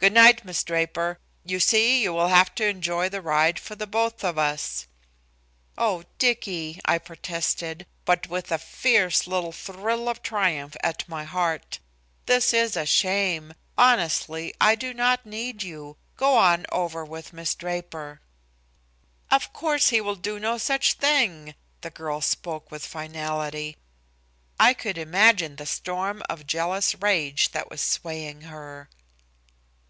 "Good 0.00 0.12
night, 0.12 0.44
Miss 0.44 0.62
Draper. 0.62 1.18
You 1.44 1.58
see 1.58 2.00
you 2.04 2.12
will 2.12 2.28
have 2.28 2.54
to 2.54 2.64
enjoy 2.64 3.08
the 3.08 3.20
ride 3.20 3.58
for 3.58 3.74
both 3.74 4.22
of 4.22 4.38
us." 4.38 4.86
"Oh, 5.76 6.04
Dicky!" 6.20 6.80
I 6.84 6.98
protested, 6.98 7.84
but 8.04 8.28
with 8.28 8.52
a 8.52 8.58
fierce 8.58 9.26
little 9.26 9.50
thrill 9.50 10.08
of 10.08 10.22
triumph 10.22 10.76
at 10.84 11.06
my 11.08 11.24
heart. 11.24 11.80
"This 12.26 12.54
is 12.54 12.76
a 12.76 12.86
shame. 12.86 13.54
Honestly, 13.76 14.54
I 14.60 14.76
do 14.76 14.94
not 14.94 15.26
need 15.26 15.64
you. 15.64 15.96
Go 16.16 16.36
on 16.36 16.64
over 16.70 17.04
with 17.04 17.32
Miss 17.32 17.56
Draper." 17.56 18.20
"Of 19.32 19.52
course 19.52 19.88
he 19.88 20.00
will 20.00 20.16
do 20.16 20.38
no 20.38 20.58
such 20.58 20.92
thing." 20.92 21.56
The 21.80 21.90
girl 21.90 22.20
spoke 22.20 22.70
with 22.70 22.86
finality. 22.86 23.76
I 24.60 24.74
could 24.74 24.96
imagine 24.96 25.56
the 25.56 25.66
storm 25.66 26.22
of 26.30 26.46
jealous 26.46 26.94
rage 26.94 27.50
that 27.50 27.68
was 27.68 27.80
swaying 27.80 28.42
her. 28.42 28.88